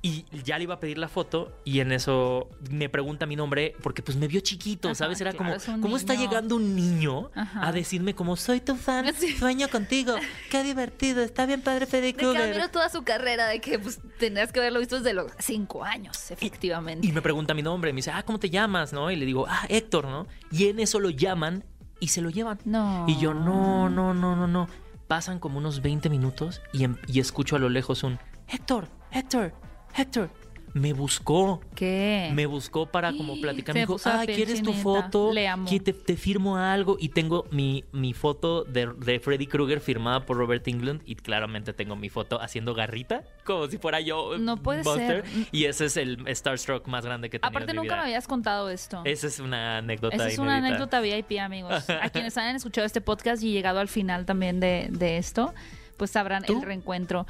[0.04, 3.76] y ya le iba a pedir la foto y en eso me pregunta mi nombre
[3.84, 5.22] porque pues me vio chiquito, Ajá, ¿sabes?
[5.22, 7.68] Era claro, como, ¿cómo está llegando un niño Ajá.
[7.68, 9.38] a decirme como soy tu fan, Sí.
[9.38, 10.16] sueño contigo,
[10.50, 12.70] qué divertido, está bien padre Freddy De que Krueger?
[12.70, 17.06] toda su carrera, de que pues tendrías que haberlo visto desde los cinco años, efectivamente.
[17.08, 18.94] Y me pregunta mi nombre, me dice, ah, ¿cómo te llamas?
[18.94, 19.12] ¿no?
[19.12, 20.26] Y le digo, ah, Héctor, ¿no?
[20.52, 21.64] Y en eso lo llaman
[22.00, 22.58] y se lo llevan.
[22.66, 23.06] No.
[23.08, 24.68] Y yo, no, no, no, no, no.
[25.08, 29.54] Pasan como unos 20 minutos y, em- y escucho a lo lejos un Héctor, Héctor,
[29.97, 30.30] Héctor.
[30.73, 31.60] me buscó.
[31.75, 32.32] ¿Qué?
[32.34, 33.73] Me buscó para como platicar.
[33.75, 34.84] Me dijo, ah, ¿quieres tu chinita".
[34.84, 35.34] foto?
[35.34, 35.67] Le amo.
[35.69, 36.95] Te, te firmo algo.
[36.97, 41.01] Y tengo mi, mi foto de, de Freddy Krueger firmada por Robert England.
[41.06, 44.38] Y claramente tengo mi foto haciendo garrita, como si fuera yo.
[44.38, 45.25] No puede Buster.
[45.25, 45.45] ser.
[45.51, 48.01] Y ese es el Starstruck más grande que he tenido Aparte en mi nunca me
[48.04, 48.06] vida.
[48.06, 49.01] habías contado esto.
[49.04, 50.77] Esa es una anécdota Esa es una inédita.
[50.86, 51.89] anécdota VIP, amigos.
[51.89, 55.54] A quienes hayan escuchado este podcast y llegado al final también de, de esto,
[55.97, 56.60] pues sabrán ¿Tú?
[56.60, 57.27] el reencuentro.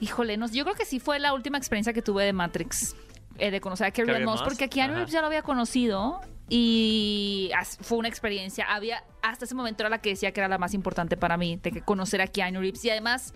[0.00, 2.96] Híjole, no, yo creo que sí fue la última experiencia que tuve de Matrix,
[3.38, 4.98] eh, de conocer a Carrie ¿Carrie Ann Moss, porque a Keanu Ajá.
[5.00, 8.64] Reeves ya lo había conocido y fue una experiencia.
[8.64, 11.56] Había, hasta ese momento era la que decía que era la más importante para mí,
[11.62, 12.84] de que conocer a Keanu Reeves.
[12.84, 13.34] Y además,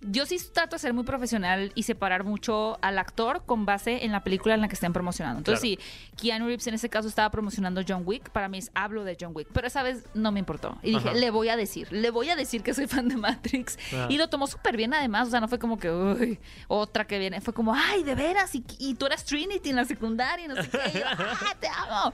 [0.00, 4.12] yo sí trato de ser muy profesional y separar mucho al actor con base en
[4.12, 5.38] la película en la que estén promocionando.
[5.38, 5.82] Entonces, Claro.
[6.10, 9.16] si Keanu Reeves en ese caso estaba promocionando John Wick, para mí es hablo de
[9.20, 9.48] John Wick.
[9.52, 10.78] Pero esa vez no me importó.
[10.82, 11.18] Y dije, Ajá.
[11.18, 13.76] le voy a decir, le voy a decir que soy fan de Matrix.
[14.08, 15.28] Y lo tomó súper bien además.
[15.28, 17.40] O sea, no fue como que, uy, otra que viene.
[17.40, 18.54] Fue como, ay, de veras.
[18.54, 20.78] Y, y tú eras Trinity en la secundaria, y no sé qué.
[20.94, 22.12] Y yo, ah, te amo.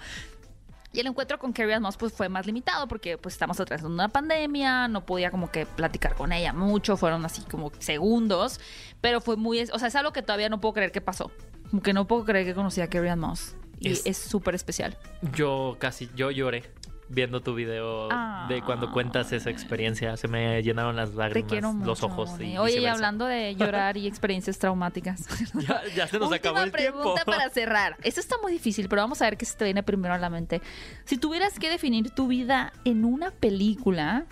[0.94, 3.92] Y el encuentro con Carrie Ann Moss pues fue más limitado porque pues estamos atravesando
[3.92, 8.61] una pandemia, no podía como que platicar con ella mucho, fueron así como segundos,
[9.00, 11.33] pero fue muy, o sea, es algo que todavía no puedo creer que pasó,
[11.70, 14.54] como que no puedo creer que conocí a Carrie Ann Moss y Es- es súper
[14.54, 14.96] especial.
[15.35, 16.70] Yo casi, yo lloré
[17.09, 18.47] viendo tu video Ah.
[18.49, 20.17] de cuando cuentas esa experiencia.
[20.17, 21.87] Se me llenaron las Te lágrimas, quiero mucho.
[21.87, 22.31] los ojos.
[22.40, 25.27] Y Oye, y hablando de llorar y experiencias traumáticas.
[25.55, 27.31] Ya, ya se nos Última acabó el pregunta tiempo.
[27.31, 27.97] para cerrar.
[28.03, 30.31] Esto está muy difícil, pero vamos a ver qué se te viene primero a la
[30.31, 30.61] mente.
[31.05, 34.25] Si tuvieras que definir tu vida en una película,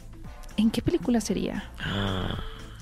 [0.57, 1.71] ¿en qué película sería?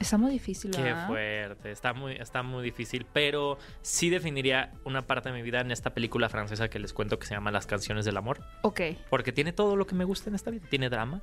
[0.00, 1.06] Está muy difícil, Qué ¿verdad?
[1.06, 5.70] fuerte, está muy, está muy difícil, pero sí definiría una parte de mi vida en
[5.70, 8.80] esta película francesa que les cuento que se llama Las canciones del amor, Ok.
[9.10, 11.20] porque tiene todo lo que me gusta en esta vida, tiene drama,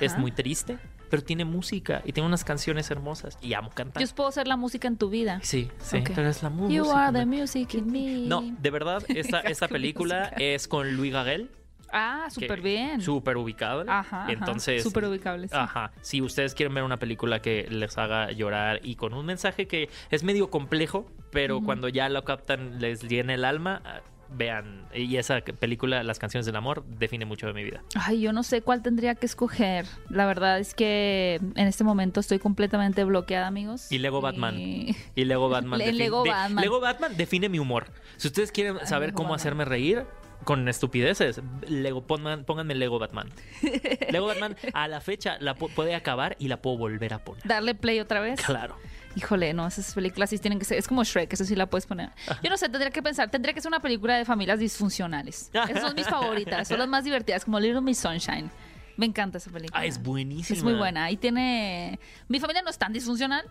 [0.00, 0.20] es Ajá.
[0.20, 4.02] muy triste, pero tiene música y tiene unas canciones hermosas y amo cantar.
[4.04, 5.40] Yo puedo ser la música en tu vida.
[5.42, 6.10] Sí, sí, Ok.
[6.14, 6.74] pero es la música.
[6.76, 8.26] You are the music in me.
[8.28, 11.50] No, de verdad, esta, esta película es con Louis Garrel.
[11.92, 13.00] Ah, súper bien.
[13.00, 13.84] Súper ubicado.
[13.88, 14.26] Ajá.
[14.28, 14.82] Entonces.
[14.82, 15.54] Súper ubicable, sí.
[15.56, 15.92] Ajá.
[16.00, 19.88] Si ustedes quieren ver una película que les haga llorar y con un mensaje que
[20.10, 24.86] es medio complejo, pero cuando ya lo captan les llena el alma, ah, vean.
[24.94, 27.82] Y esa película, Las canciones del amor, define mucho de mi vida.
[27.94, 29.86] Ay, yo no sé cuál tendría que escoger.
[30.10, 33.90] La verdad es que en este momento estoy completamente bloqueada, amigos.
[33.90, 34.54] Y Lego Batman.
[34.58, 35.78] Y- Y Lego Batman.
[35.78, 36.62] Le- Lego Batman.
[36.62, 37.86] Lego Batman define mi humor.
[38.18, 39.36] Si ustedes quieren saber Lego cómo Batman.
[39.40, 40.04] hacerme reír
[40.48, 43.28] con estupideces, Lego, pongan- pónganme Lego Batman.
[44.10, 47.46] Lego Batman a la fecha la pu- puede acabar y la puedo volver a poner.
[47.46, 48.40] Darle play otra vez.
[48.40, 48.74] Claro.
[49.14, 50.78] Híjole, no, esas películas sí tienen que ser.
[50.78, 52.12] Es como Shrek, eso sí la puedes poner.
[52.42, 53.30] Yo no sé, tendría que pensar.
[53.30, 55.50] Tendría que ser una película de familias disfuncionales.
[55.52, 58.50] Esas son mis favoritas, son las más divertidas, como Little Miss Sunshine.
[58.96, 59.78] Me encanta esa película.
[59.78, 60.56] Ah, es buenísima.
[60.56, 61.10] Es muy buena.
[61.10, 62.00] Y tiene.
[62.28, 63.44] Mi familia no es tan disfuncional,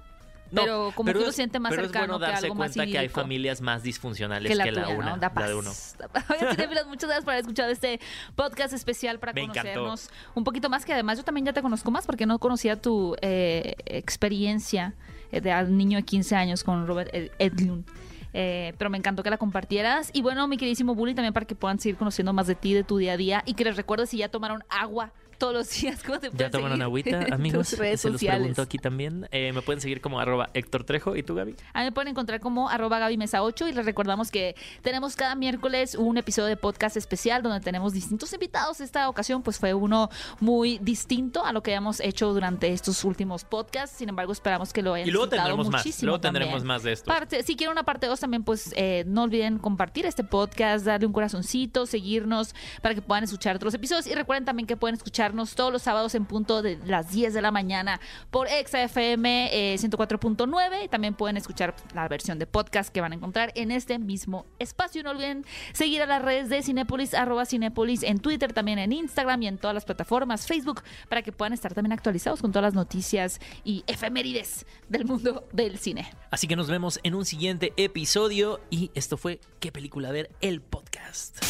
[0.52, 2.56] No, pero como que uno es- siente más pero cercano es bueno que darse algo
[2.56, 5.18] más cuenta que hay familias más disfuncionales que la, que la, tuya, una, ¿no?
[5.18, 5.54] Da la de paz.
[5.54, 6.88] uno.
[6.88, 8.00] Muchas gracias por haber escuchado este
[8.36, 9.62] podcast especial para Me encantó.
[9.62, 12.82] conocernos un poquito más, que además yo también ya te conozco más porque no conocía
[12.82, 14.94] tu eh, experiencia
[15.32, 17.86] eh, de niño de 15 años con Robert Ed- Edlund.
[18.34, 20.12] Eh, pero me encantó que la compartieras.
[20.14, 22.84] Y bueno, mi queridísimo Bully, también para que puedan seguir conociendo más de ti, de
[22.84, 26.02] tu día a día y que les recuerdes si ya tomaron agua todos los días.
[26.04, 27.69] ¿Cómo te ¿Ya tomaron seguir agüita, amigos?
[27.69, 28.39] tus redes Se los sociales?
[28.41, 29.28] pregunto aquí también.
[29.32, 31.15] Eh, me pueden seguir como arroba Héctor Trejo.
[31.15, 31.56] ¿Y tú, Gaby?
[31.73, 35.15] A mí me pueden encontrar como arroba Gaby Mesa 8 y les recordamos que tenemos
[35.15, 38.82] cada miércoles un episodio de podcast especial donde tenemos distintos invitados.
[38.82, 43.43] Esta ocasión pues fue uno muy distinto a lo que hemos hecho durante estos últimos
[43.43, 43.97] podcasts.
[43.97, 45.86] Sin embargo, esperamos que lo hayan Y luego disfrutado tendremos más.
[45.86, 46.43] muchísimo Luego también.
[46.43, 47.06] tendremos más de esto.
[47.06, 51.06] Parte, si quieren una parte 2 también, pues eh, no olviden compartir este podcast, darle
[51.08, 54.08] un corazoncito, seguirnos para que puedan escuchar otros episodios.
[54.08, 54.95] Y recuerden también que pueden
[55.28, 58.00] escucharnos todos los sábados en punto de las 10 de la mañana
[58.32, 60.86] por ExaFM eh, 104.9.
[60.86, 64.46] Y también pueden escuchar la versión de podcast que van a encontrar en este mismo
[64.60, 65.04] espacio.
[65.04, 69.44] No olviden seguir a las redes de Cinépolis, arroba Cinépolis en Twitter, también en Instagram
[69.44, 72.74] y en todas las plataformas, Facebook, para que puedan estar también actualizados con todas las
[72.74, 76.10] noticias y efemérides del mundo del cine.
[76.32, 78.62] Así que nos vemos en un siguiente episodio.
[78.70, 80.30] Y esto fue ¿Qué película ver?
[80.40, 81.44] El podcast.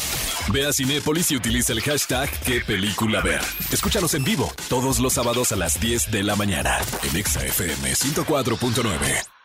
[0.50, 3.42] Ve a Cinépolis y utiliza el hashtag qué película ver.
[3.72, 7.92] Escúchanos en vivo todos los sábados a las 10 de la mañana en Exa FM
[7.92, 9.37] 104.9.